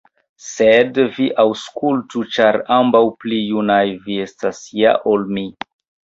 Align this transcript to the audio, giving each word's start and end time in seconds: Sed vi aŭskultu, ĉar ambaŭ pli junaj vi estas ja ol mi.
Sed 0.43 0.95
vi 1.17 1.25
aŭskultu, 1.41 2.23
ĉar 2.37 2.57
ambaŭ 2.77 3.01
pli 3.23 3.41
junaj 3.49 3.83
vi 4.07 4.17
estas 4.25 4.63
ja 4.79 4.95
ol 5.13 5.27
mi. 5.37 5.45